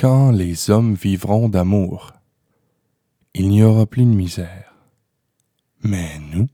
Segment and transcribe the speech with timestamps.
[0.00, 2.14] Quand les hommes vivront d'amour,
[3.34, 4.74] il n'y aura plus de misère.
[5.82, 6.48] Mais nous,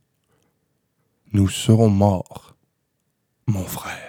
[1.33, 2.57] nous serons morts,
[3.47, 4.06] mon frère.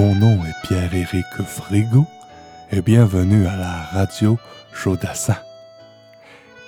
[0.00, 2.06] Mon nom est Pierre-Éric Frigo
[2.72, 4.38] et bienvenue à la radio
[4.72, 5.36] Jodassin.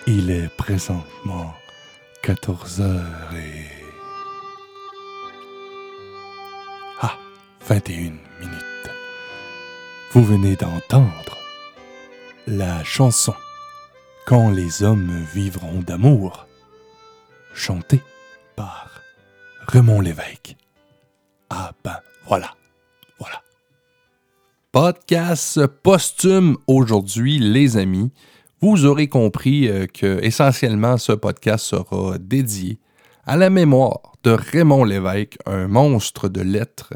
[0.06, 1.54] Il est présentement
[2.22, 3.70] 14 heures et...
[7.00, 7.16] Ah,
[7.66, 8.90] 21 minutes.
[10.12, 11.38] Vous venez d'entendre
[12.46, 13.34] la chanson
[14.26, 16.46] Quand les hommes vivront d'amour,
[17.54, 18.02] chantée
[18.56, 19.00] par
[19.68, 20.54] Raymond Lévesque.
[21.48, 21.96] Ah ben.
[22.26, 22.50] Voilà.
[24.72, 28.10] Podcast posthume aujourd'hui, les amis.
[28.62, 32.78] Vous aurez compris euh, que essentiellement ce podcast sera dédié
[33.26, 36.94] à la mémoire de Raymond Lévesque, un monstre de lettres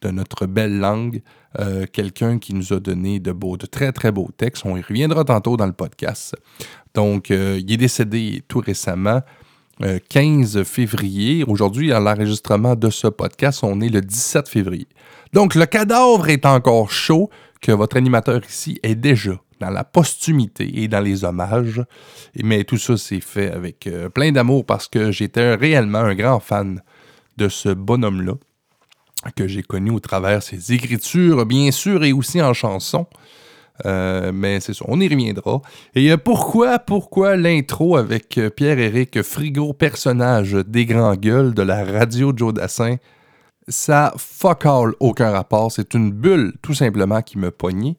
[0.00, 1.20] de notre belle langue,
[1.58, 3.34] euh, quelqu'un qui nous a donné de
[3.66, 4.64] très très beaux textes.
[4.64, 6.34] On y reviendra tantôt dans le podcast.
[6.94, 9.20] Donc, euh, il est décédé tout récemment.
[9.80, 11.44] 15 euh, février.
[11.46, 14.88] Aujourd'hui, à l'enregistrement de ce podcast, on est le 17 février.
[15.32, 20.82] Donc, le cadavre est encore chaud que votre animateur ici est déjà dans la posthumité
[20.82, 21.82] et dans les hommages.
[22.42, 26.40] Mais tout ça, c'est fait avec euh, plein d'amour parce que j'étais réellement un grand
[26.40, 26.82] fan
[27.36, 28.34] de ce bonhomme-là
[29.34, 33.06] que j'ai connu au travers ses écritures, bien sûr, et aussi en chanson.
[33.86, 35.60] Euh, mais c'est ça, on y reviendra.
[35.94, 41.84] Et euh, pourquoi, pourquoi l'intro avec euh, Pierre-Éric Frigo, personnage des grands gueules de la
[41.84, 42.96] radio Joe Dassin?
[43.68, 45.70] Ça fuck all aucun rapport.
[45.70, 47.96] C'est une bulle, tout simplement, qui me pognait.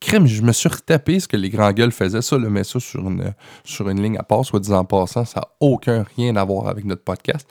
[0.00, 2.78] crème, je me suis retapé ce que les grands gueules faisaient, ça, le met ça
[2.78, 3.34] sur une,
[3.64, 6.68] sur une ligne à part, soit disant en passant, ça n'a aucun rien à voir
[6.68, 7.48] avec notre podcast.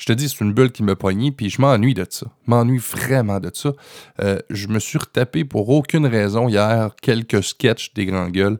[0.00, 2.26] Je te dis, c'est une bulle qui me pognait, puis je m'ennuie de ça.
[2.46, 3.74] M'ennuie vraiment de ça.
[4.22, 8.56] Euh, je me suis retapé pour aucune raison hier quelques sketchs des grands gueules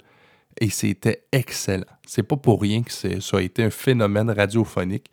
[0.60, 1.86] et c'était excellent.
[2.06, 5.10] C'est pas pour rien que ça a été un phénomène radiophonique.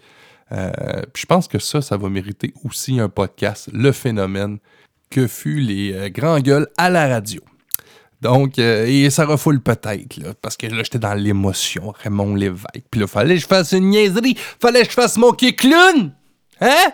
[0.52, 4.58] Euh, je pense que ça, ça va mériter aussi un podcast, le phénomène
[5.10, 7.40] que fut les euh, grands gueules à la radio.
[8.20, 12.84] Donc, et ça refoule peut-être, parce que là, j'étais dans l'émotion, Raymond Lévesque.
[12.90, 16.12] Puis là, fallait que je fasse une niaiserie, fallait que je fasse mon clown.
[16.62, 16.92] Hein?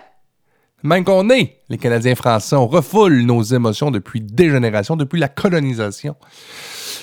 [0.82, 5.28] Même qu'on est, les Canadiens français, on refoule nos émotions depuis des générations, depuis la
[5.28, 6.14] colonisation.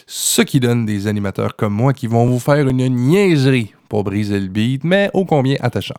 [0.06, 4.40] Ce qui donne des animateurs comme moi qui vont vous faire une niaiserie pour briser
[4.40, 5.96] le beat, mais ô combien attachant.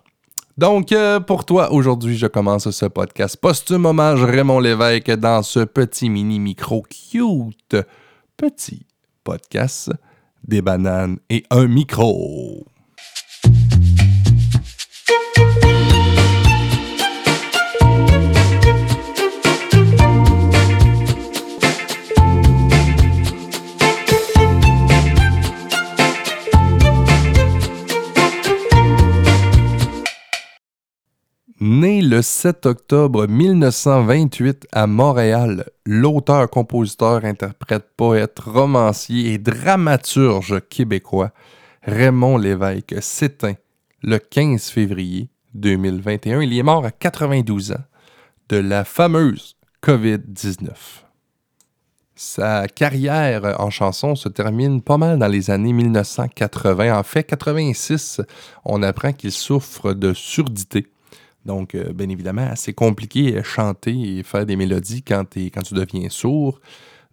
[0.59, 5.61] Donc, euh, pour toi, aujourd'hui, je commence ce podcast posthume hommage Raymond Lévesque dans ce
[5.61, 7.77] petit mini micro cute.
[8.37, 8.87] Petit
[9.25, 9.91] podcast,
[10.47, 12.67] des bananes et un micro.
[31.65, 41.31] Né le 7 octobre 1928 à Montréal, l'auteur, compositeur, interprète, poète, romancier et dramaturge québécois
[41.85, 43.55] Raymond Lévesque s'éteint
[44.03, 46.43] le 15 février 2021.
[46.43, 47.85] Il est mort à 92 ans
[48.49, 50.71] de la fameuse COVID-19.
[52.17, 56.99] Sa carrière en chanson se termine pas mal dans les années 1980.
[56.99, 58.21] En fait, 86,
[58.65, 60.89] on apprend qu'il souffre de surdité
[61.45, 66.09] donc, euh, bien évidemment, assez compliqué à chanter et faire des mélodies quand, tu deviens
[66.09, 66.61] sourd.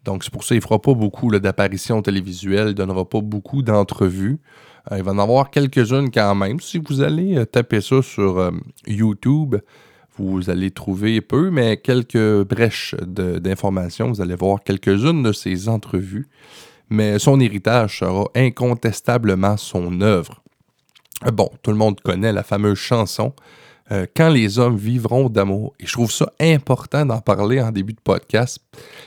[0.06, 3.22] Donc, c'est pour ça qu'il ne fera pas beaucoup d'apparitions télévisuelles, il ne donnera pas
[3.22, 4.40] beaucoup d'entrevues.
[4.92, 6.60] Euh, il va en avoir quelques-unes quand même.
[6.60, 8.52] Si vous allez euh, taper ça sur
[8.88, 9.56] YouTube,
[10.18, 14.10] vous allez trouver peu, mais quelques brèches d'informations.
[14.10, 16.28] Vous allez voir quelques-unes de ces entrevues.
[16.90, 20.42] Mais son héritage sera incontestablement son œuvre.
[21.34, 23.34] Bon, tout le monde connaît la fameuse chanson
[23.92, 25.74] euh, quand les hommes vivront d'amour.
[25.80, 28.60] Et je trouve ça important d'en parler en début de podcast.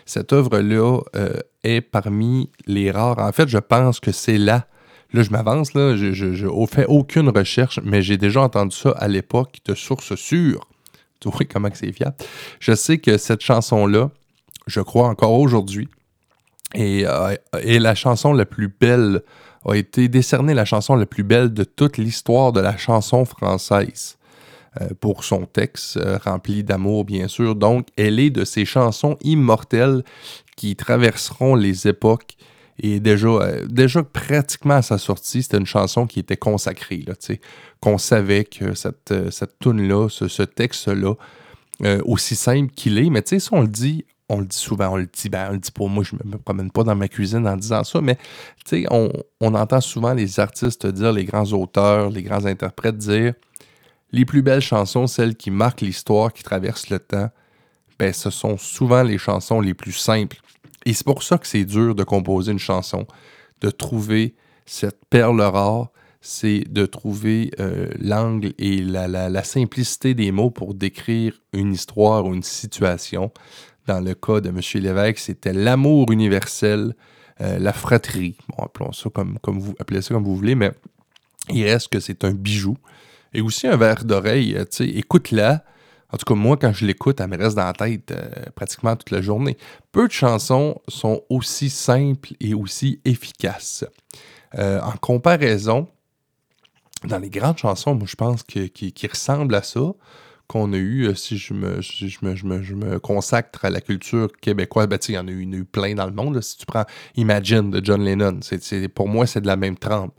[0.06, 3.18] Cette œuvre-là euh, est parmi les rares.
[3.18, 4.66] En fait, je pense que c'est là.
[5.12, 9.08] Là, je m'avance, là, je ne fais aucune recherche, mais j'ai déjà entendu ça à
[9.08, 10.66] l'époque de sources sûres.
[11.20, 12.16] Tu vois comment c'est fiable.
[12.60, 14.10] Je sais que cette chanson-là,
[14.66, 15.88] je crois encore aujourd'hui,
[16.74, 17.04] Et,
[17.60, 19.20] et la chanson la plus belle
[19.64, 24.16] a été décernée la chanson la plus belle de toute l'histoire de la chanson française.
[24.80, 27.54] Euh, pour son texte euh, rempli d'amour, bien sûr.
[27.54, 30.02] Donc, elle est de ces chansons immortelles
[30.56, 32.36] qui traverseront les époques.
[32.78, 37.04] Et déjà, euh, déjà pratiquement à sa sortie, c'était une chanson qui était consacrée,
[37.80, 41.16] qu'on savait que cette, cette tune-là, ce, texte-là,
[42.06, 44.92] aussi simple qu'il est, mais tu sais, si on le dit, on le dit souvent,
[44.92, 47.08] on le dit, ben, on le dit pour moi, je me promène pas dans ma
[47.08, 48.16] cuisine en disant ça, mais
[48.64, 52.96] tu sais, on, on entend souvent les artistes dire, les grands auteurs, les grands interprètes
[52.96, 53.34] dire,
[54.12, 57.30] les plus belles chansons, celles qui marquent l'histoire, qui traversent le temps,
[57.98, 60.40] ben, ce sont souvent les chansons les plus simples.
[60.84, 63.06] Et c'est pour ça que c'est dur de composer une chanson,
[63.60, 64.34] de trouver
[64.66, 65.88] cette perle rare,
[66.20, 72.34] c'est de trouver euh, l'angle et la, simplicité des mots pour décrire une histoire ou
[72.34, 73.32] une situation.
[73.86, 74.60] Dans le cas de M.
[74.82, 76.94] Lévesque, c'était l'amour universel,
[77.40, 78.36] euh, la fratrie.
[78.48, 80.70] Bon, appelons ça comme, comme vous appelez ça comme vous voulez, mais
[81.50, 82.76] il reste que c'est un bijou.
[83.34, 85.64] Et aussi un verre d'oreille, euh, tu sais, écoute-la.
[86.12, 88.94] En tout cas, moi, quand je l'écoute, elle me reste dans la tête euh, pratiquement
[88.96, 89.56] toute la journée.
[89.92, 93.86] Peu de chansons sont aussi simples et aussi efficaces.
[94.58, 95.88] Euh, en comparaison,
[97.04, 99.94] dans les grandes chansons, moi, je pense que, qui, ressemblent à ça,
[100.46, 104.88] qu'on a eu, si, je me, je, me, je, me, consacre à la culture québécoise,
[104.88, 106.42] ben, il y en a eu, plein dans le monde.
[106.42, 106.84] Si tu prends
[107.16, 108.40] Imagine de John Lennon,
[108.94, 110.12] pour moi, c'est de la même trempe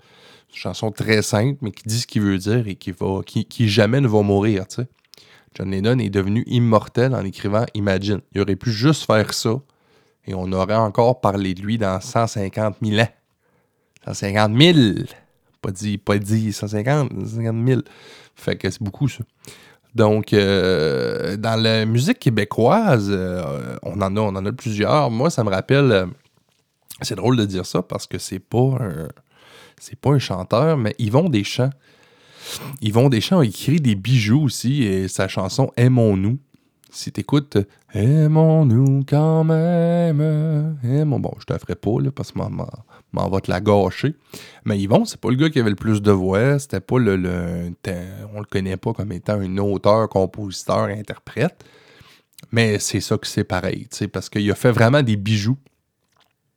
[0.53, 4.01] chanson très simple, mais qui dit ce qu'il veut dire et qui, va, qui, jamais
[4.01, 4.65] ne va mourir.
[5.55, 8.21] John Lennon est devenu immortel en écrivant Imagine.
[8.33, 9.59] Il aurait pu juste faire ça
[10.25, 13.09] et on aurait encore parlé de lui dans 150 000 ans.
[14.05, 14.77] 150 000!
[15.61, 17.81] Pas dit, pas dit 150, 150 000.
[18.35, 19.23] Fait que c'est beaucoup ça.
[19.95, 25.11] Donc, euh, dans la musique québécoise, euh, on, en a, on en a plusieurs.
[25.11, 25.91] Moi, ça me rappelle.
[25.91, 26.05] Euh,
[27.01, 29.07] c'est drôle de dire ça parce que c'est pas un
[29.83, 31.69] c'est pas un chanteur, mais Yvon Deschamps.
[32.81, 36.39] Yvon Deschamps a écrit des bijoux aussi, et sa chanson Aimons-nous.
[36.89, 37.57] Si t'écoutes
[37.93, 40.21] Aimons-nous quand même,
[40.83, 41.19] aimons...
[41.19, 44.15] Bon, je te ferai pas, là, parce que m'en va te la gâcher.
[44.63, 47.17] Mais Yvon, c'est pas le gars qui avait le plus de voix, c'était pas le,
[47.17, 47.73] le,
[48.33, 51.65] On le connaît pas comme étant un auteur, compositeur, interprète.
[52.53, 55.57] Mais c'est ça que c'est pareil, parce qu'il a fait vraiment des bijoux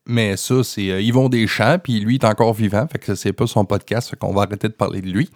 [0.06, 3.46] mais ça, c'est euh, Yvon Deschamps, puis lui, est encore vivant, fait que c'est pas
[3.46, 5.28] son podcast, fait qu'on va arrêter de parler de lui.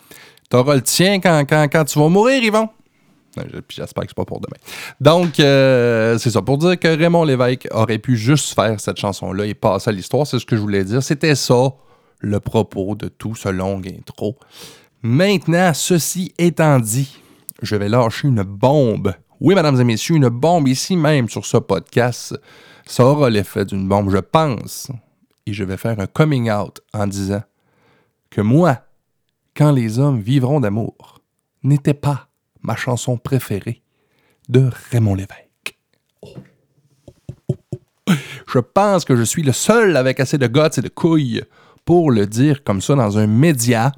[0.49, 2.69] T'auras le tien quand, quand, tu vas mourir, Yvon.
[3.37, 4.56] Puis j'espère que c'est pas pour demain.
[5.00, 6.43] Donc, euh, c'est ça.
[6.43, 10.26] Pour dire que Raymond Lévesque aurait pu juste faire cette chanson-là et passer à l'histoire,
[10.26, 11.02] c'est ce que je voulais dire.
[11.02, 11.73] C'était ça,
[12.19, 14.37] le propos de tout ce long intro.
[15.02, 17.16] Maintenant, ceci étant dit,
[17.62, 19.14] je vais lâcher une bombe.
[19.40, 22.37] Oui, mesdames et messieurs, une bombe ici même sur ce podcast
[22.90, 24.90] ça aura l'effet d'une bombe, je pense.
[25.46, 27.42] Et je vais faire un coming out en disant
[28.31, 28.81] que moi,
[29.54, 31.20] quand les hommes vivront d'amour,
[31.62, 32.28] n'était pas
[32.62, 33.82] ma chanson préférée
[34.48, 35.78] de Raymond Lévesque.
[38.48, 41.44] Je pense que je suis le seul avec assez de guts et de couilles
[41.84, 43.92] pour le dire comme ça dans un média.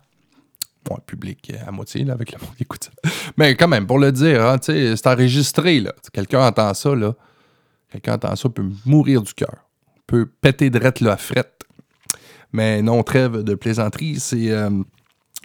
[0.85, 2.91] Bon, le public à moitié, avec le monde qui écoute.
[3.39, 5.95] Mais quand même, pour le dire, hein, c'est enregistré, là.
[6.13, 7.15] Quelqu'un entend ça, là.
[7.93, 9.69] Quelqu'un entend ça peut mourir du cœur.
[10.07, 11.63] Peut péter de la frette.
[12.53, 14.51] Mais non, trêve de plaisanterie, c'est.
[14.51, 14.71] Euh,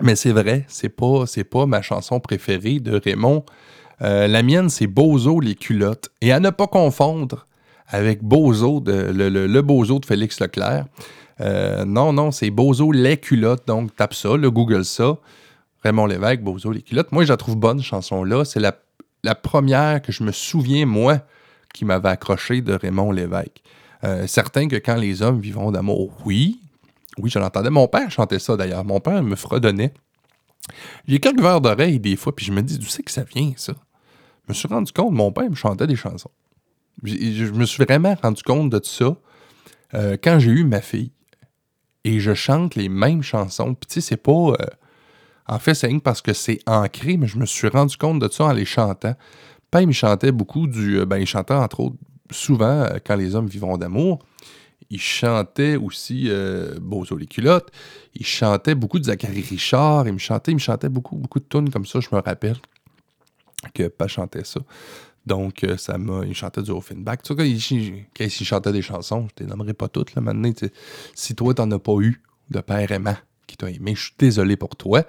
[0.02, 3.44] mais c'est vrai, c'est pas, pas ma chanson préférée de Raymond.
[4.02, 6.10] Euh, la mienne, c'est Bozo les culottes.
[6.22, 7.48] Et à ne pas confondre
[7.88, 10.86] avec Bozo, de, le, Bozo de Félix Leclerc.
[11.42, 13.68] Euh, non, non, c'est Bozo les culottes.
[13.68, 15.18] Donc, tape ça, le Google ça.
[15.84, 17.12] Raymond Lévesque, Bozo les culottes.
[17.12, 18.46] Moi, je la trouve bonne, chanson-là.
[18.46, 18.78] C'est la,
[19.24, 21.20] la première que je me souviens, moi,
[21.74, 23.62] qui m'avait accroché de Raymond Lévesque.
[24.04, 26.60] Euh, certain que quand les hommes vivront d'amour, oui,
[27.18, 27.70] oui, je l'entendais.
[27.70, 28.86] Mon père chantait ça d'ailleurs.
[28.86, 29.94] Mon père me fredonnait.
[31.08, 33.54] J'ai quelques verres d'oreille des fois, puis je me dis, d'où c'est que ça vient,
[33.56, 33.74] ça?
[34.44, 36.32] Je me suis rendu compte, mon père me chantait des chansons.
[37.04, 39.16] Je, me suis vraiment rendu compte de ça
[39.94, 41.12] euh, quand j'ai eu ma fille.
[42.04, 43.74] Et je chante les mêmes chansons.
[43.74, 44.32] Puis tu sais, c'est pas.
[44.32, 44.56] Euh,
[45.48, 48.46] en fait, c'est parce que c'est ancré, mais je me suis rendu compte de ça
[48.46, 49.16] en les chantant.
[49.72, 51.00] Pam, il chantait beaucoup du.
[51.00, 51.98] Euh, ben, il chantait entre autres
[52.32, 54.20] souvent euh, Quand les hommes vivront d'amour.
[54.90, 57.72] Il chantait aussi euh, Bozo les culottes.
[58.16, 60.08] Il chantait beaucoup de Zachary Richard.
[60.08, 62.56] Il me chantait, il me chantait beaucoup, beaucoup de tunes comme ça, je me rappelle.
[63.74, 64.62] Que pas chantait ça.
[65.26, 66.26] Donc, ça m'a.
[66.26, 67.18] Il chantait du Offenbach.
[67.22, 70.52] Tu sais, quand il chantait des chansons, je ne nommerai pas toutes, là, maintenant.
[71.14, 74.56] Si toi, t'en as pas eu de père aimant qui t'a aimé, je suis désolé
[74.56, 75.04] pour toi.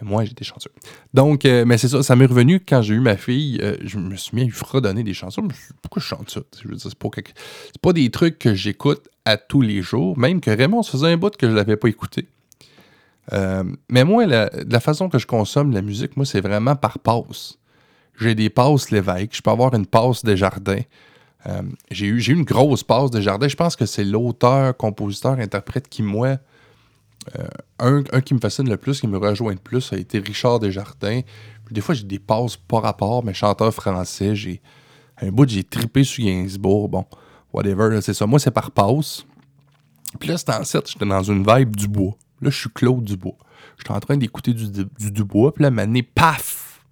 [0.00, 0.70] Mais moi, j'étais chanceux.
[1.12, 3.58] Donc, euh, mais c'est ça, ça m'est revenu quand j'ai eu ma fille.
[3.62, 5.46] Euh, je me suis mis à fredonner des chansons.
[5.82, 6.40] Pourquoi je chante ça?
[6.62, 10.18] Je veux dire, c'est pas, des trucs que j'écoute à tous les jours.
[10.18, 12.26] Même que Raymond se faisait un bout que je l'avais pas écouté.
[13.32, 16.98] Euh, mais moi, la, la, façon que je consomme la musique, moi, c'est vraiment par
[16.98, 17.58] passe.
[18.18, 19.36] J'ai des passes l'évêque.
[19.36, 20.80] Je peux avoir une passe des jardins.
[21.90, 23.48] j'ai eu, eu une grosse passe des jardins.
[23.48, 26.38] Je pense que c'est l'auteur, compositeur, interprète qui, moi,
[27.38, 30.60] euh, un, qui me fascine le plus, qui me rejoint le plus, a été Richard
[30.60, 31.20] Desjardins.
[31.70, 34.60] Des fois, j'ai des passes pas rapport, mais chanteur français, j'ai
[35.20, 36.88] un bout, j'ai tripé sur Gainsbourg.
[36.88, 37.06] Bon,
[37.52, 38.26] whatever, c'est ça.
[38.26, 39.24] Moi, c'est par passe.
[40.18, 42.14] Puis là, c'était en 7, j'étais dans une vibe du bois.
[42.40, 43.36] Là, je suis Claude Dubois.
[43.78, 46.84] J'étais en train d'écouter du, du Dubois, puis là, mané, paf!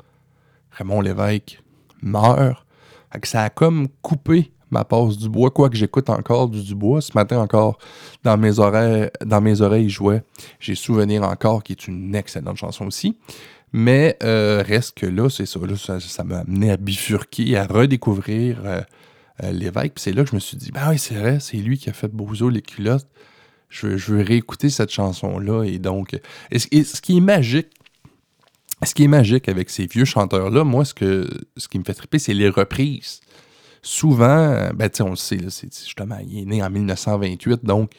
[0.71, 1.63] Raymond Lévesque
[2.03, 2.65] meurt.
[3.13, 7.01] Fait ça a comme coupé ma passe du bois, quoique j'écoute encore du Dubois.
[7.01, 7.79] Ce matin encore,
[8.23, 10.23] dans mes oreilles, dans mes oreilles jouait
[10.59, 13.17] J'ai Souvenir encore, qui est une excellente chanson aussi.
[13.73, 18.81] Mais euh, reste que là, c'est ça, ça, m'a amené à bifurquer, à redécouvrir euh,
[19.45, 19.95] euh, l'évêque.
[19.95, 21.89] Puis c'est là que je me suis dit, ben oui, c'est vrai, c'est lui qui
[21.89, 23.07] a fait Bozo les culottes.
[23.69, 25.63] Je veux, réécouter cette chanson-là.
[25.63, 26.19] Et donc,
[26.53, 27.69] ce qui est magique,
[28.85, 31.95] ce qui est magique avec ces vieux chanteurs-là, moi, ce, que, ce qui me fait
[31.95, 33.21] triper, c'est les reprises
[33.83, 37.91] souvent, ben, on le sait, justement, il est né en 1928, donc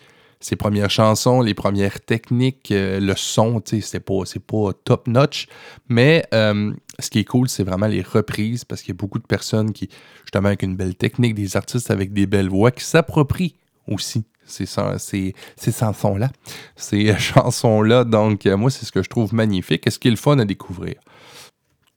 [0.41, 5.47] ses premières chansons, les premières techniques, euh, le son, c'est pas, pas top-notch.
[5.87, 9.19] Mais euh, ce qui est cool, c'est vraiment les reprises, parce qu'il y a beaucoup
[9.19, 9.89] de personnes qui,
[10.23, 13.55] justement, avec une belle technique, des artistes avec des belles voix, qui s'approprient
[13.87, 16.31] aussi ces, ces, ces chansons-là.
[16.75, 19.85] Ces chansons-là, donc, euh, moi, c'est ce que je trouve magnifique.
[19.87, 20.95] Est-ce qu'il est le fun à découvrir?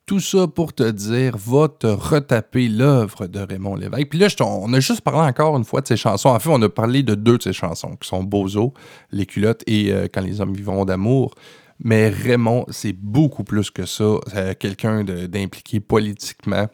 [0.06, 4.08] Tout ça pour te dire, va te retaper l'œuvre de Raymond Lévesque.
[4.10, 6.28] Puis là, on a juste parlé encore une fois de ses chansons.
[6.28, 8.74] En fait, on a parlé de deux de ses chansons, qui sont Bozo,
[9.12, 11.34] Les culottes et euh, Quand les hommes vivront d'amour.
[11.80, 14.18] Mais Raymond, c'est beaucoup plus que ça.
[14.58, 16.68] quelqu'un d'impliqué politiquement.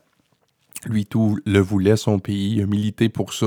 [0.86, 2.54] Lui, tout le voulait, son pays.
[2.56, 3.46] Il a milité pour ça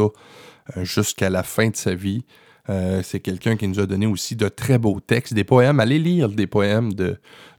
[0.77, 2.23] euh, jusqu'à la fin de sa vie.
[2.69, 5.81] Euh, c'est quelqu'un qui nous a donné aussi de très beaux textes, des poèmes.
[5.81, 7.17] Allez lire des poèmes de,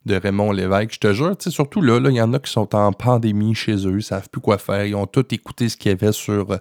[0.09, 0.95] Raymond Lévesque.
[0.95, 3.99] Je te jure, surtout là, il y en a qui sont en pandémie chez eux,
[3.99, 4.87] ils savent plus quoi faire.
[4.87, 6.57] Ils ont tout écouté ce qu'il y avait sur euh,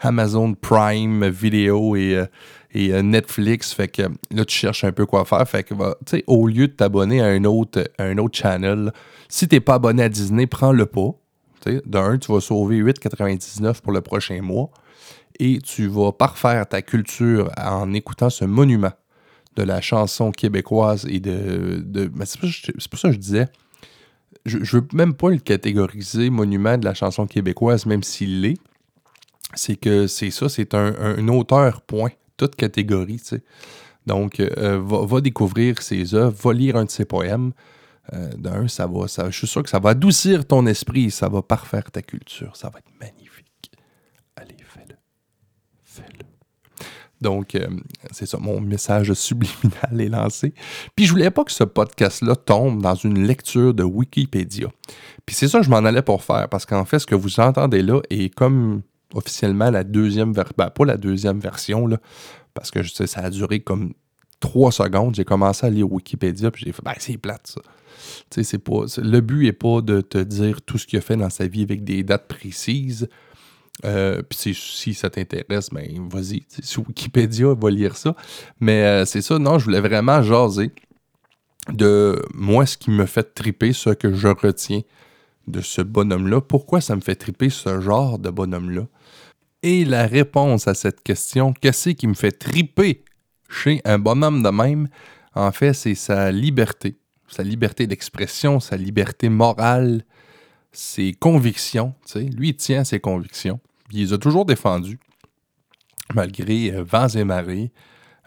[0.00, 2.26] Amazon Prime Vidéo et, euh,
[2.72, 3.72] et Netflix.
[3.72, 5.48] Fait que là, tu cherches un peu quoi faire.
[5.48, 5.74] Fait que,
[6.26, 8.92] au lieu de t'abonner à un autre, un autre channel,
[9.28, 11.10] si t'es pas abonné à Disney, prends-le pas.
[11.86, 14.70] D'un, tu vas sauver 8,99 pour le prochain mois
[15.38, 18.92] et tu vas parfaire ta culture en écoutant ce monument
[19.56, 21.82] de la chanson québécoise et de.
[21.84, 23.48] de c'est pour, ça que je disais.
[24.44, 28.58] Je, ne veux même pas le catégoriser monument de la chanson québécoise, même s'il l'est.
[29.54, 32.10] C'est que c'est ça, c'est un, auteur, point.
[32.36, 33.42] Toute catégorie, tu sais.
[34.06, 37.52] Donc, euh, va, découvrir ses œuvres, va lire un de ses poèmes.
[38.12, 41.90] Euh, ça va, je suis sûr que ça va adoucir ton esprit, ça va parfaire
[41.90, 43.23] ta culture, ça va être magnifique.
[47.20, 47.66] Donc, euh,
[48.10, 50.52] c'est ça, mon message subliminal est lancé.
[50.94, 54.68] Puis, je voulais pas que ce podcast-là tombe dans une lecture de Wikipédia.
[55.24, 57.40] Puis, c'est ça que je m'en allais pour faire, parce qu'en fait, ce que vous
[57.40, 58.82] entendez là est comme
[59.14, 61.98] officiellement la deuxième version, ben, pas la deuxième version, là,
[62.52, 63.94] parce que je sais, ça a duré comme
[64.40, 65.14] trois secondes.
[65.14, 67.60] J'ai commencé à lire Wikipédia, puis j'ai fait, ben, c'est plate, ça.
[68.30, 71.30] C'est pas, le but n'est pas de te dire tout ce qu'il a fait dans
[71.30, 73.08] sa vie avec des dates précises.
[73.84, 76.46] Euh, puis si ça t'intéresse, ben vas-y.
[76.62, 78.14] Sur Wikipédia, va lire ça.
[78.60, 80.70] Mais euh, c'est ça, non, je voulais vraiment jaser
[81.72, 84.82] de moi, ce qui me fait triper, ce que je retiens
[85.46, 86.40] de ce bonhomme-là.
[86.40, 88.86] Pourquoi ça me fait triper ce genre de bonhomme-là?
[89.62, 93.04] Et la réponse à cette question, qu'est-ce qui me fait triper
[93.48, 94.88] chez un bonhomme de même?
[95.34, 96.96] En fait, c'est sa liberté.
[97.28, 100.04] Sa liberté d'expression, sa liberté morale,
[100.76, 101.94] ses convictions.
[102.14, 103.60] Lui, il tient à ses convictions.
[103.92, 104.98] Il les a toujours défendues,
[106.14, 107.72] malgré euh, vents et marées.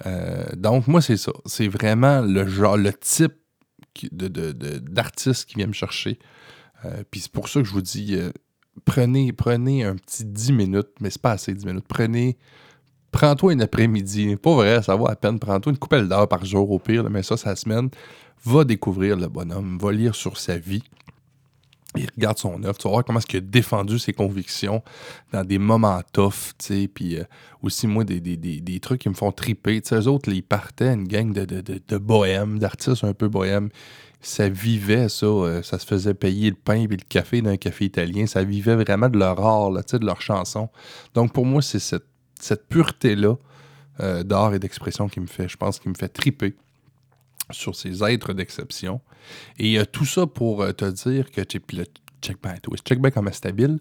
[0.06, 1.32] Euh, donc, moi, c'est ça.
[1.46, 3.34] C'est vraiment le genre, le type
[4.12, 6.20] d'artiste qui vient me chercher.
[6.86, 8.16] Euh, puis c'est pour ça que je vous dis,
[8.86, 11.86] prenez, prenez un petit 10 minutes, mais c'est pas assez 10 minutes.
[11.88, 12.38] Prenez,
[13.12, 14.36] prends-toi un après-midi.
[14.36, 15.39] Pas vrai, ça va à peine.
[15.39, 17.89] Prends-toi une coupelle d'heure par jour au pire, mais ça, ça semaine.
[18.46, 20.84] Va découvrir le bonhomme, va lire sur sa vie
[21.96, 24.84] il regarde son œuvre, tu vas voir comment est-ce qu'il a défendu ses convictions
[25.32, 27.24] dans des moments tough, tu sais, puis euh,
[27.62, 30.94] aussi, moi, des, des, trucs qui me font triper, tu sais, eux autres, ils partaient
[30.94, 33.70] une gang de, de, de, bohèmes, d'artistes un peu bohèmes,
[34.22, 37.86] ça vivait, ça, euh, ça se faisait payer le pain et le café d'un café
[37.86, 40.70] italien, ça vivait vraiment de leur art, tu sais, de leur chanson.
[41.13, 42.08] Donc, pour moi, c'est cette,
[42.39, 43.36] cette pureté-là
[44.00, 46.56] euh, d'art et d'expression qui me fait, je pense, qui me fait triper.
[47.51, 49.01] Sur ces êtres d'exception.
[49.58, 51.62] Et tout ça pour te dire que tu
[52.22, 53.80] check back, check back comme stable,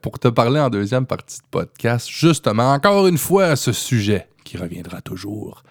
[0.00, 4.28] pour te parler en deuxième partie de podcast, justement, encore une fois, à ce sujet
[4.44, 5.62] qui reviendra toujours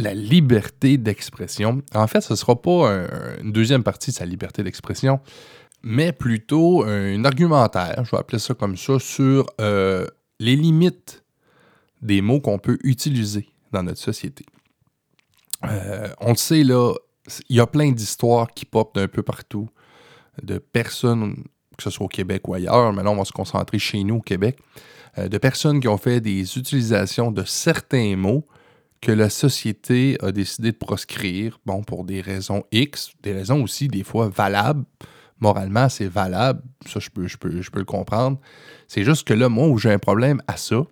[0.00, 1.82] la liberté d'expression.
[1.94, 3.06] En fait, ce ne sera pas
[3.40, 5.20] une deuxième partie de sa liberté d'expression,
[5.82, 10.06] mais plutôt un argumentaire, je vais appeler ça comme ça, sur euh,
[10.38, 11.24] les limites
[12.02, 14.44] des mots qu'on peut utiliser dans notre société.
[15.64, 16.94] Euh, on le sait, là,
[17.48, 19.68] il y a plein d'histoires qui popent d'un peu partout,
[20.42, 21.44] de personnes,
[21.76, 24.16] que ce soit au Québec ou ailleurs, mais là, on va se concentrer chez nous
[24.16, 24.58] au Québec,
[25.18, 28.46] euh, de personnes qui ont fait des utilisations de certains mots
[29.00, 33.88] que la société a décidé de proscrire, bon, pour des raisons X, des raisons aussi
[33.88, 34.84] des fois valables.
[35.40, 38.38] Moralement, c'est valable, ça je peux, je, peux, je peux le comprendre.
[38.88, 40.82] C'est juste que là, moi, où j'ai un problème à ça,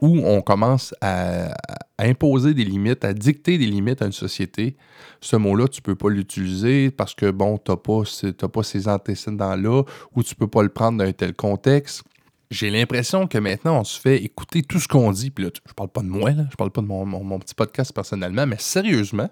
[0.00, 1.54] où on commence à,
[1.98, 4.76] imposer des limites, à dicter des limites à une société,
[5.20, 8.88] ce mot-là, tu ne peux pas l'utiliser parce que, bon, tu n'as pas, pas ces
[8.88, 9.82] antécédents-là,
[10.14, 12.04] ou tu ne peux pas le prendre dans un tel contexte
[12.50, 15.30] j'ai l'impression que maintenant, on se fait écouter tout ce qu'on dit.
[15.30, 17.92] Puis là, je parle pas de moi, là, je parle pas de mon, petit podcast
[17.92, 19.28] personnellement, mais sérieusement,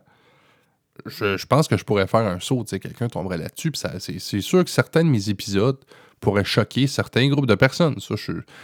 [1.07, 2.65] je, pense que je pourrais faire un saut.
[2.65, 3.73] Quelqu'un tomberait là-dessus.
[3.99, 5.79] c'est sûr que certains de mes épisodes
[6.25, 8.01] pourraient choquer certains groupes de personnes.
[8.01, 8.15] Ça,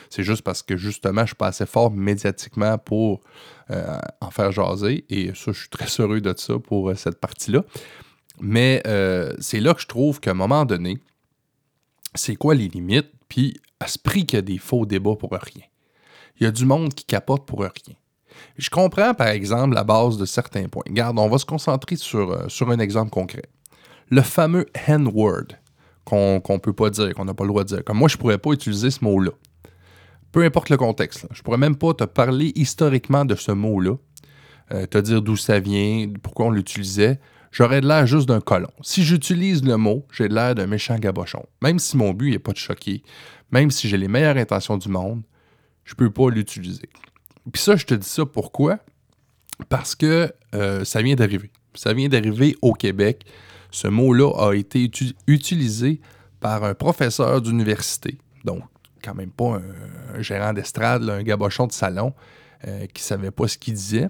[0.09, 3.21] c'est juste parce que justement, je suis pas assez fort médiatiquement pour
[3.71, 5.05] euh, en faire jaser.
[5.11, 7.63] Et ça, je suis très heureux de ça pour euh, cette partie-là.
[8.41, 10.99] Mais euh, c'est là que je trouve qu'à un moment donné,
[12.15, 13.11] c'est quoi les limites?
[13.29, 15.65] Puis à ce prix qu'il y a des faux débats pour rien.
[16.39, 17.97] Il y a du monde qui capote pour rien.
[18.57, 20.85] Je comprends, par exemple, la base de certains points.
[20.89, 23.45] Garde, on va se concentrer sur, sur un exemple concret.
[24.09, 25.60] Le fameux N-word
[26.11, 27.85] qu'on ne peut pas dire, qu'on n'a pas le droit de dire.
[27.85, 29.31] Comme moi, je ne pourrais pas utiliser ce mot-là.
[30.33, 31.27] Peu importe le contexte.
[31.33, 33.95] Je ne pourrais même pas te parler historiquement de ce mot-là,
[34.73, 37.19] euh, te dire d'où ça vient, pourquoi on l'utilisait
[37.51, 38.71] j'aurais de l'air juste d'un colon.
[38.83, 41.45] Si j'utilise le mot, j'ai l'air d'un méchant gabochon.
[41.63, 43.03] Même si mon but n'est pas de choquer,
[43.51, 45.23] même si j'ai les meilleures intentions du monde,
[45.85, 46.89] je peux pas l'utiliser.
[47.53, 48.79] Puis ça, je te dis ça pourquoi?
[49.69, 51.51] Parce que euh, ça vient d'arriver.
[51.75, 53.25] Ça vient d'arriver au Québec.
[53.71, 54.91] Ce mot-là a été
[55.27, 56.01] utilisé
[56.41, 58.63] par un professeur d'université, donc
[59.03, 59.61] quand même pas
[60.15, 62.13] un, gérant d'estrade, un gabochon de salon
[62.67, 64.09] euh, qui savait pas ce qu'il disait.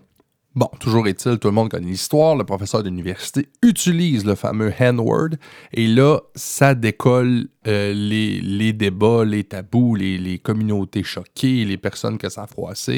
[0.56, 5.30] Bon, toujours est-il, tout le monde connaît l'histoire, le professeur d'université utilise le fameux N-word
[5.72, 12.28] et là, ça décolle euh, les, débats, les tabous, les, communautés choquées, les personnes que
[12.28, 12.92] ça a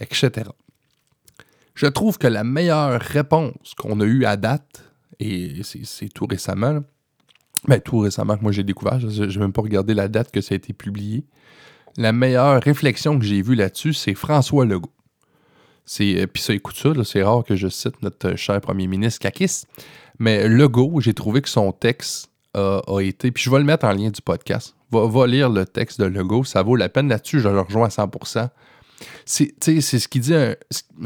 [0.00, 0.50] etc.
[1.74, 4.89] Je trouve que la meilleure réponse qu'on a eue à date,
[5.20, 6.80] et c'est tout récemment,
[7.68, 10.40] ben, tout récemment que moi j'ai découvert, je n'ai même pas regardé la date que
[10.40, 11.24] ça a été publié,
[11.96, 14.92] la meilleure réflexion que j'ai vue là-dessus, c'est François Legault.
[15.84, 19.20] C'est, euh, puis ça, écoute ça, c'est rare que je cite notre cher premier ministre
[19.20, 19.64] Kakis.
[20.18, 23.30] Mais Legault, j'ai trouvé que son texte a, été.
[23.30, 24.76] Puis je vais le mettre en lien du podcast.
[24.92, 27.88] Va, lire le texte de Legault, ça vaut la peine là-dessus, je le rejoins à
[27.88, 28.48] 100%.
[29.24, 30.56] C'est, ce qu'il dit, de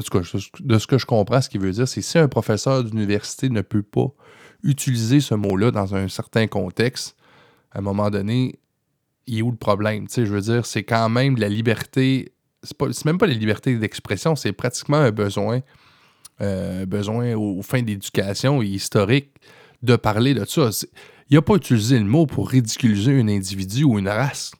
[0.00, 3.82] ce que je comprends, ce qu'il veut dire, c'est si un professeur d'université ne peut
[3.82, 4.12] pas
[4.62, 7.16] utiliser ce mot-là dans un certain contexte,
[7.70, 8.58] à un moment donné,
[9.26, 10.06] il est où le problème?
[10.10, 14.52] je veux dire, c'est quand même la liberté c'est même pas la liberté d'expression, c'est
[14.52, 15.60] pratiquement un besoin,
[16.40, 19.30] euh, besoin aux, fins d'éducation et historique
[19.82, 20.70] de parler de ça.
[21.30, 24.52] Il n'a pas utilisé le mot pour ridiculiser un individu ou une race.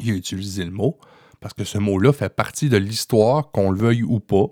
[0.00, 0.98] Il a utilisé le mot
[1.44, 4.46] parce que ce mot-là fait partie de l'histoire, qu'on le veuille ou pas.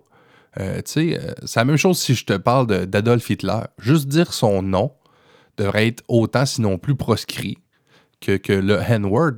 [0.61, 3.61] Euh, sais, euh, c'est la même chose si je te parle d'Adolf Hitler.
[3.79, 4.93] Juste dire son nom
[5.57, 7.57] devrait être autant, sinon plus proscrit
[8.21, 9.37] que, que le N-word.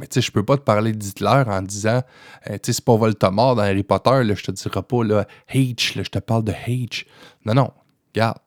[0.00, 2.02] Mais tu sais, je peux pas te parler d'Hitler en disant,
[2.50, 5.24] euh, tu sais, c'est pas Voldemort dans Harry Potter, là, je te dirai pas, là,
[5.54, 7.06] H, je te parle de H.
[7.44, 7.70] Non, non,
[8.12, 8.38] regarde.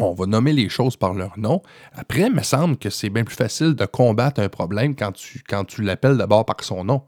[0.00, 1.62] On va nommer les choses par leur nom.
[1.92, 5.44] Après, il me semble que c'est bien plus facile de combattre un problème quand tu,
[5.48, 7.04] quand tu l'appelles d'abord par son nom,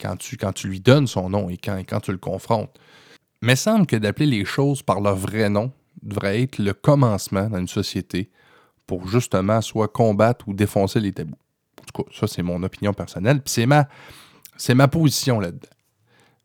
[0.00, 0.16] quand
[0.52, 2.70] tu, lui donnes son nom et quand, tu le confrontes.
[3.42, 7.58] Me semble que d'appeler les choses par leur vrai nom devrait être le commencement dans
[7.58, 8.30] une société
[8.86, 11.36] pour justement soit combattre ou défoncer les tabous.
[11.80, 13.40] En tout cas, ça, c'est mon opinion personnelle.
[13.40, 13.52] Puis
[14.56, 15.68] c'est ma, position là-dedans.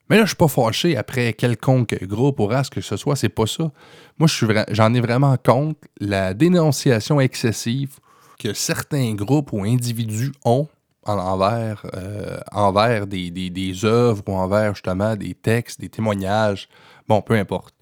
[0.10, 3.30] Mais là, je suis pas fâché après quelconque groupe ou race que ce soit, c'est
[3.30, 3.72] pas ça.
[4.20, 4.30] Moi,
[4.70, 7.98] j'en ai vraiment compte la dénonciation excessive
[8.38, 10.68] que certains groupes ou individus ont
[11.06, 16.68] envers, euh, envers des, des, œuvres ou envers justement des textes, des témoignages.
[17.08, 17.76] Bon, peu importe.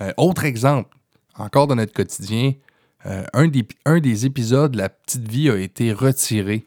[0.00, 0.96] Euh, autre exemple,
[1.36, 2.54] encore dans notre quotidien,
[3.06, 6.64] euh, un, des, un des épisodes La Petite Vie a été retiré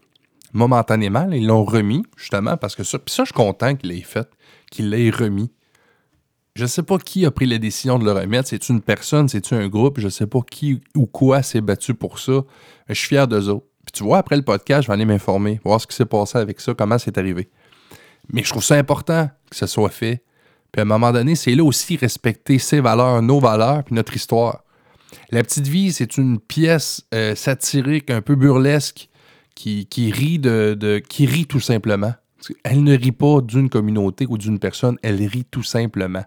[0.54, 1.30] momentanément.
[1.32, 3.00] Ils l'ont remis, justement, parce que ça.
[3.00, 4.30] Puis ça, je suis content qu'il l'ait fait,
[4.72, 5.52] qu'il l'ait remis.
[6.56, 8.48] Je sais pas qui a pris la décision de le remettre.
[8.48, 10.00] C'est une personne, c'est un groupe?
[10.00, 12.44] Je sais pas qui ou quoi s'est battu pour ça.
[12.88, 13.66] Je suis fier d'eux autres.
[13.96, 16.60] Tu vois, après le podcast, je vais aller m'informer, voir ce qui s'est passé avec
[16.60, 17.50] ça, comment c'est arrivé.
[18.30, 20.22] Mais je trouve ça important que ça soit fait.
[20.74, 24.14] Puis à un moment donné, c'est là aussi respecter ses valeurs, nos valeurs, puis notre
[24.14, 24.66] histoire.
[25.32, 29.08] La petite vie, c'est une pièce euh, satirique, un peu burlesque,
[29.56, 32.14] qui, rit de, qui rit tout simplement.
[32.64, 36.24] Elle ne rit pas d'une communauté ou d'une personne, elle rit tout simplement.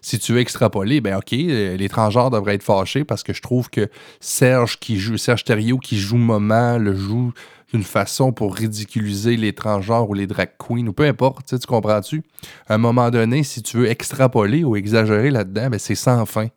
[0.00, 3.70] Si tu veux extrapoler, ben ok, euh, l'étranger devrait être fâché parce que je trouve
[3.70, 3.88] que
[4.20, 7.32] Serge qui Serge Thériault qui joue moment, le joue
[7.72, 12.22] d'une façon pour ridiculiser l'étranger ou les drag queens ou peu importe, tu comprends-tu?
[12.66, 16.48] À un moment donné, si tu veux extrapoler ou exagérer là-dedans, ben c'est sans fin.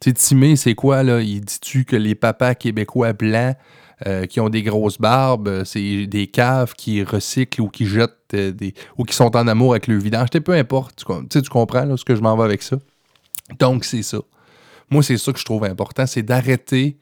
[0.00, 1.20] Tu sais, Timé, c'est quoi, là?
[1.20, 3.56] Il dit-tu que les papas québécois blancs
[4.04, 8.12] euh, qui ont des grosses barbes, euh, c'est des caves qui recyclent ou qui jettent
[8.34, 8.74] euh, des.
[8.98, 10.28] ou qui sont en amour avec le vidange.
[10.28, 11.02] peu importe.
[11.30, 12.76] Tu, tu comprends ce que je m'en vais avec ça.
[13.58, 14.18] Donc, c'est ça.
[14.90, 16.98] Moi, c'est ça que je trouve important, c'est d'arrêter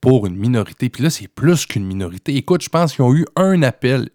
[0.00, 0.88] pour une minorité.
[0.88, 2.34] Puis là, c'est plus qu'une minorité.
[2.34, 4.08] Écoute, je pense qu'ils ont eu un appel.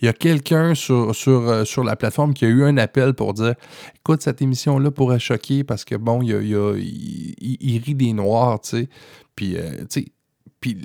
[0.00, 3.34] Il y a quelqu'un sur, sur, sur, la plateforme qui a eu un appel pour
[3.34, 3.54] dire
[3.96, 6.30] Écoute, cette émission-là pourrait choquer parce que, bon, il,
[7.40, 8.88] il, rit des noirs, tu sais.
[9.34, 10.13] Puis, tu sais,
[10.64, 10.78] puis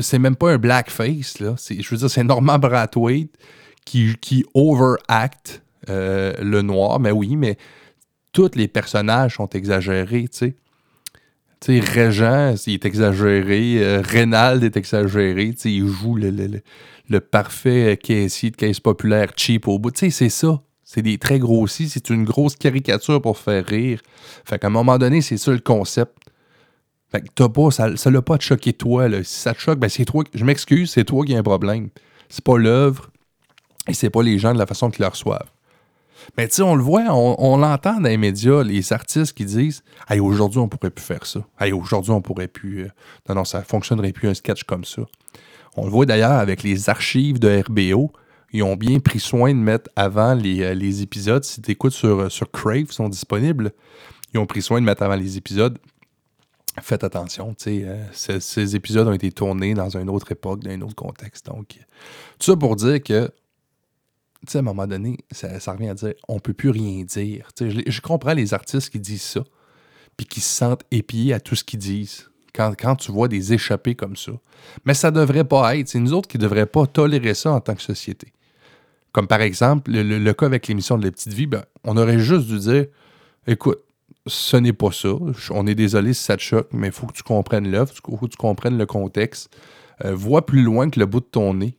[0.00, 1.54] c'est même pas un blackface, là.
[1.70, 3.30] Je veux dire, c'est Norman Brathwaite
[3.84, 6.98] qui, qui overact euh, le noir.
[6.98, 7.56] Mais oui, mais
[8.32, 10.56] tous les personnages sont exagérés, tu sais.
[11.60, 13.76] Tu sais, Régent, il est exagéré.
[13.76, 15.52] Euh, Reynald est exagéré.
[15.52, 16.60] Tu sais, il joue le, le,
[17.08, 19.92] le, parfait caissier de caisse populaire cheap au bout.
[19.92, 20.60] Tu sais, c'est ça.
[20.82, 21.88] C'est des traits grossis.
[21.88, 24.00] C'est une grosse caricature pour faire rire.
[24.44, 26.12] Fait qu'à un moment donné, c'est ça le concept.
[27.10, 29.08] Fait que t'as pas, ça ne l'a pas choqué toi.
[29.08, 29.22] Là.
[29.22, 30.24] Si ça te choque, ben c'est toi.
[30.34, 31.88] Je m'excuse, c'est toi qui as un problème.
[32.28, 33.10] C'est pas l'œuvre
[33.88, 35.50] et c'est pas les gens de la façon qu'ils la reçoivent.
[36.36, 39.84] Mais tu sais, on le voit, on, l'entend dans les médias, les artistes qui disent
[40.08, 41.40] Hey, aujourd'hui, on pourrait plus faire ça.
[41.72, 42.84] Aujourd'hui, on pourrait plus.
[42.84, 42.88] Euh,
[43.28, 45.02] non, non, ça fonctionnerait plus un sketch comme ça.
[45.76, 48.10] On le voit d'ailleurs avec les archives de RBO.
[48.52, 51.44] Ils ont bien pris soin de mettre avant les, euh, les épisodes.
[51.44, 53.72] Si tu écoutes sur, euh, sur Crave, ils sont disponibles.
[54.32, 55.78] Ils ont pris soin de mettre avant les épisodes
[56.82, 60.94] faites attention, euh, ces, épisodes ont été tournés dans une autre époque, dans un autre
[60.94, 61.46] contexte.
[61.46, 61.78] Donc,
[62.38, 63.30] tout ça pour dire que,
[64.54, 67.48] à un moment donné, ça, revient à dire, on peut plus rien dire.
[67.58, 69.44] Je, je, comprends les artistes qui disent ça,
[70.16, 72.30] puis qui se sentent épiés à tout ce qu'ils disent.
[72.54, 74.32] Quand, quand, tu vois des échappées comme ça.
[74.86, 75.88] Mais ça devrait pas être.
[75.88, 78.32] C'est nous autres qui ne devraient pas tolérer ça en tant que société.
[79.12, 82.46] Comme par exemple, le, cas avec l'émission de La Petite Vie, ben, on aurait juste
[82.46, 82.86] dû dire
[83.46, 83.78] écoute,
[84.26, 85.10] ce n'est pas ça.
[85.50, 88.16] On est désolé si ça te choque, mais il faut que tu comprennes l'œuvre, il
[88.18, 89.54] faut que tu comprennes le contexte.
[90.04, 91.78] Euh, vois plus loin que le bout de ton nez.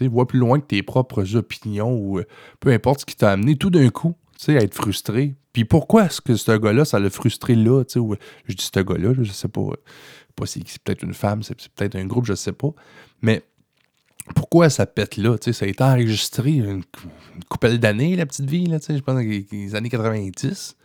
[0.00, 2.24] vois plus loin que tes propres opinions ou euh,
[2.60, 4.14] peu importe ce qui t'a amené tout d'un coup
[4.48, 5.34] à être frustré.
[5.52, 7.82] Puis pourquoi est-ce que ce gars-là, ça l'a frustré là?
[7.96, 9.62] Ou, je dis ce gars-là, je sais pas.
[10.34, 12.70] pas c'est peut-être une femme, c'est peut-être un groupe, je sais pas.
[13.22, 13.42] Mais
[14.34, 15.36] pourquoi ça pète là?
[15.40, 16.82] ça a été enregistré une,
[17.48, 20.76] couple d'années, la petite vie, là, je pense, les années 90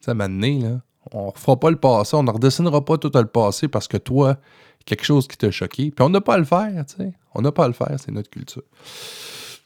[0.00, 0.80] ça m'a là.
[1.12, 3.96] On ne refera pas le passé, on ne redessinera pas tout le passé parce que
[3.96, 4.36] toi,
[4.84, 5.90] quelque chose qui t'a choqué.
[5.90, 7.12] Puis on n'a pas à le faire, tu sais.
[7.34, 8.62] On n'a pas à le faire, c'est notre culture.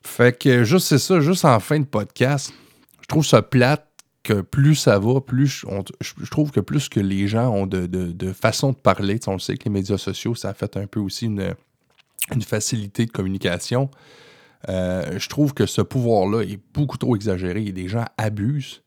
[0.02, 2.52] Fait que juste c'est ça, juste en fin de podcast,
[3.00, 3.86] je trouve ça plate
[4.22, 5.64] que plus ça va, plus
[6.00, 9.56] je trouve que plus que les gens ont de, façon de parler, on le sait
[9.56, 11.54] que les médias sociaux, ça a fait un peu aussi une,
[12.32, 13.90] une facilité de communication.
[14.68, 18.82] Euh, je trouve que ce pouvoir-là est beaucoup trop exagéré et des gens abusent.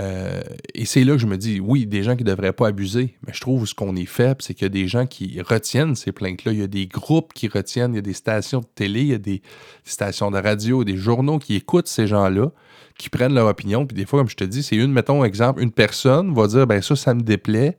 [0.00, 0.42] Euh,
[0.74, 3.14] et c'est là que je me dis, oui, des gens qui ne devraient pas abuser,
[3.26, 5.94] mais je trouve ce qu'on est faible, c'est qu'il y a des gens qui retiennent
[5.94, 6.52] ces plaintes-là.
[6.52, 9.08] Il y a des groupes qui retiennent, il y a des stations de télé, il
[9.08, 9.42] y a des
[9.84, 12.50] stations de radio, des journaux qui écoutent ces gens-là,
[12.98, 13.86] qui prennent leur opinion.
[13.86, 16.66] Puis des fois, comme je te dis, c'est une, mettons exemple, une personne va dire,
[16.66, 17.78] ben ça, ça me déplaît.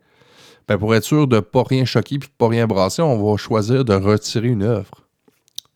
[0.67, 3.23] Ben pour être sûr de ne pas rien choquer puis de pas rien brasser, on
[3.23, 5.07] va choisir de retirer une œuvre.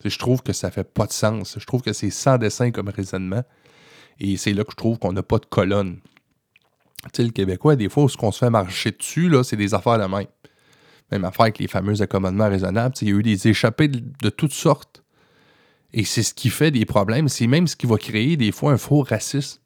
[0.04, 1.56] Je trouve que ça fait pas de sens.
[1.58, 3.42] Je trouve que c'est sans dessin comme raisonnement.
[4.20, 5.98] Et c'est là que je trouve qu'on n'a pas de colonne.
[7.12, 9.98] Tu le Québécois, des fois, ce qu'on se fait marcher dessus, là, c'est des affaires
[9.98, 10.26] de même.
[11.10, 12.94] Même affaire avec les fameux accommodements raisonnables.
[13.02, 15.02] Il y a eu des échappées de, toutes sortes.
[15.92, 17.28] Et c'est ce qui fait des problèmes.
[17.28, 19.60] C'est même ce qui va créer des fois un faux racisme.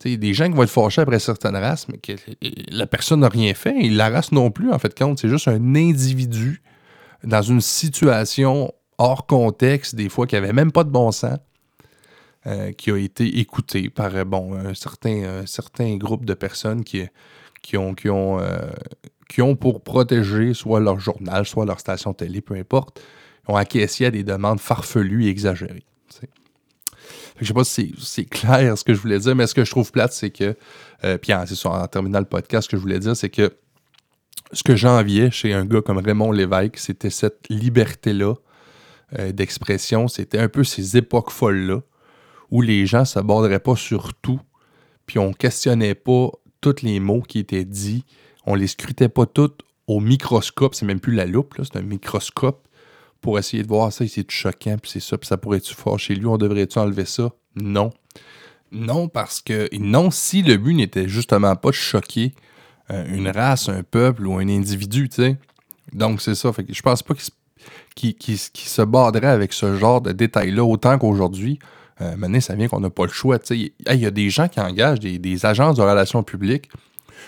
[0.00, 2.12] sais, des gens qui vont être fâchés après certaines races, mais que
[2.70, 5.20] la personne n'a rien fait, et la race non plus, en fait, compte.
[5.20, 6.60] C'est juste un individu
[7.24, 11.38] dans une situation hors contexte, des fois, qui n'avait même pas de bon sens,
[12.46, 17.04] euh, qui a été écouté par euh, bon, un, certain, certain groupe de personnes qui,
[17.62, 18.70] qui, ont, qui, ont, euh,
[19.28, 23.00] qui ont pour protéger soit leur journal, soit leur station télé, peu importe,
[23.48, 25.84] ont acquiescé à des demandes farfelues et exagérées.
[27.40, 29.70] Je sais pas si c'est clair ce que je voulais dire, mais ce que je
[29.70, 30.54] trouve plate, c'est que,
[31.04, 33.52] euh, puis ça, en terminant le podcast, ce que je voulais dire, c'est que
[34.52, 38.34] ce que j'enviais chez un gars comme Raymond Lévesque, c'était cette liberté-là
[39.18, 41.80] euh, d'expression, c'était un peu ces époques folles-là,
[42.52, 44.40] où les gens ne s'aborderaient pas sur tout,
[45.06, 46.28] puis on questionnait pas
[46.60, 48.04] tous les mots qui étaient dits,
[48.46, 49.50] on les scrutait pas tous
[49.88, 52.68] au microscope, c'est même plus la loupe, c'est un microscope,
[53.22, 56.14] pour essayer de voir ça, c'est choquant, puis c'est ça, puis ça pourrait-tu fort chez
[56.14, 57.30] lui, on devrait-tu enlever ça?
[57.56, 57.90] Non.
[58.70, 62.34] Non, parce que, non, si le but n'était justement pas de choquer
[62.90, 65.38] euh, une race, un peuple ou un individu, tu sais.
[65.92, 66.52] Donc, c'est ça.
[66.52, 67.14] Fait que je pense pas
[67.94, 71.58] qu'il se borderait avec ce genre de détails-là autant qu'aujourd'hui.
[72.02, 73.38] Euh, maintenant, ça vient qu'on n'a pas le choix.
[73.50, 76.68] Il y a des gens qui engagent des, agences de relations publiques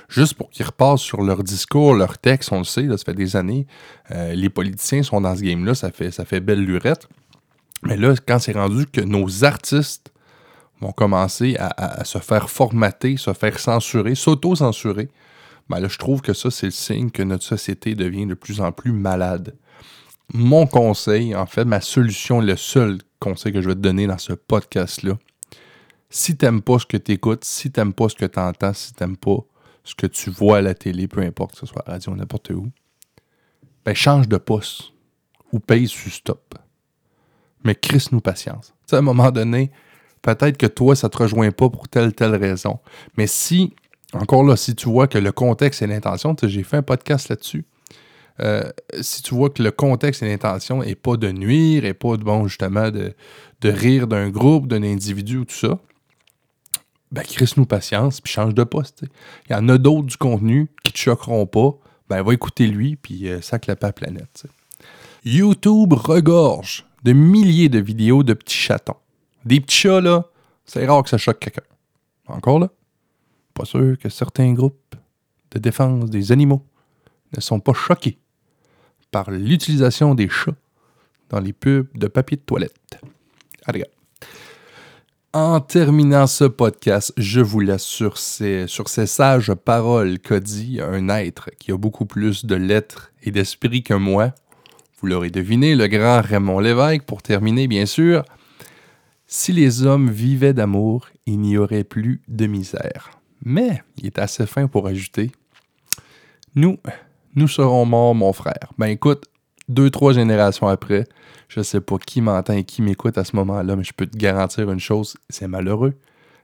[0.08, 3.36] juste pour qu'ils repassent sur leur discours, leur texte, on le sait, ça fait des
[3.36, 3.66] années.
[4.10, 7.08] Euh, les politiciens sont dans ce game-là, ça fait, ça fait belle lurette.
[7.84, 10.12] Mais là, quand c'est rendu que nos artistes
[10.80, 15.08] vont commencer à, se faire formater, se faire censurer, s'auto-censurer,
[15.68, 18.60] ben là, je trouve que ça, c'est le signe que notre société devient de plus
[18.60, 19.54] en plus malade.
[20.32, 24.18] Mon conseil, en fait, ma solution, le seul conseil que je vais te donner dans
[24.18, 25.18] ce podcast-là,
[26.10, 28.92] si t'aimes pas ce que tu écoutes, si t'aimes pas ce que tu entends, si
[28.94, 29.38] t'aimes pas
[29.82, 32.14] ce que tu vois à la télé, peu importe que ce soit à la radio,
[32.14, 32.70] n'importe où,
[33.84, 34.92] ben change de poste
[35.52, 36.54] ou paye sur stop.
[37.64, 38.74] Mais crisse-nous patience.
[38.92, 39.70] à un moment donné,
[40.22, 42.78] peut-être que toi, ça ne te rejoint pas pour telle telle raison.
[43.16, 43.74] Mais si,
[44.12, 47.64] encore là, si tu vois que le contexte et l'intention, j'ai fait un podcast là-dessus.
[48.40, 48.68] Euh,
[49.00, 52.24] si tu vois que le contexte et l'intention n'est pas de nuire, et pas de,
[52.24, 53.14] bon, justement, de,
[53.60, 55.78] de rire d'un groupe, d'un individu ou tout ça,
[57.12, 59.04] ben, crisse-nous patience, puis change de poste.
[59.48, 61.70] Il y en a d'autres du contenu qui te choqueront pas.
[62.08, 64.46] Ben, va écouter lui, puis euh, clappe la planète.
[65.24, 68.96] YouTube regorge de milliers de vidéos de petits chatons.
[69.44, 70.26] Des petits chats, là,
[70.66, 71.62] c'est rare que ça choque quelqu'un.
[72.26, 72.70] Encore là,
[73.54, 74.96] pas sûr que certains groupes
[75.52, 76.66] de défense des animaux
[77.34, 78.18] ne sont pas choqués
[79.14, 80.56] par l'utilisation des chats
[81.30, 82.98] dans les pubs de papier de toilette.
[83.64, 83.84] Allez,
[85.32, 90.80] en terminant ce podcast, je vous laisse sur ces, sur ces sages paroles qu'a dit
[90.80, 94.34] un être qui a beaucoup plus de lettres et d'esprit que moi.
[94.98, 98.24] Vous l'aurez deviné, le grand Raymond Lévesque, pour terminer, bien sûr.
[99.28, 103.20] Si les hommes vivaient d'amour, il n'y aurait plus de misère.
[103.44, 105.30] Mais il est assez fin pour ajouter
[106.56, 106.78] Nous,
[107.34, 108.72] nous serons morts, mon frère.
[108.78, 109.24] Ben écoute,
[109.68, 111.04] deux, trois générations après,
[111.48, 114.16] je sais pas qui m'entend et qui m'écoute à ce moment-là, mais je peux te
[114.16, 115.94] garantir une chose, c'est malheureux.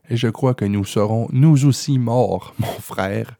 [0.08, 3.36] Et je crois que nous serons nous aussi morts, mon frère.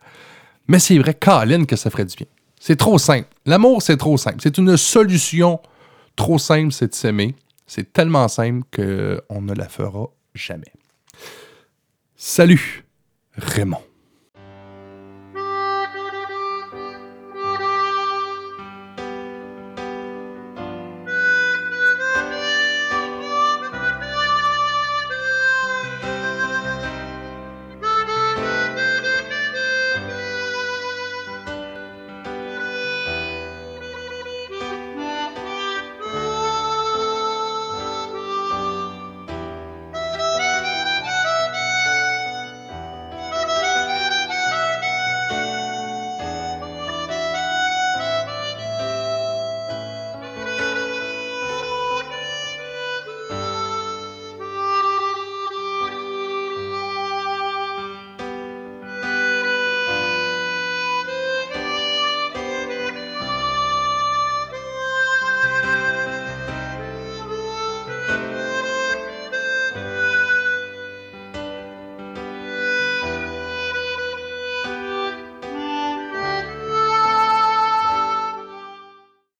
[0.69, 2.27] Mais c'est vrai, Colin, que ça ferait du bien.
[2.61, 3.29] C'est trop simple.
[3.47, 4.37] L'amour, c'est trop simple.
[4.41, 5.61] C'est une solution
[6.15, 7.35] trop simple, c'est de s'aimer.
[7.67, 10.73] C'est tellement simple qu'on ne la fera jamais.
[12.17, 12.85] Salut,
[13.37, 13.90] Raymond.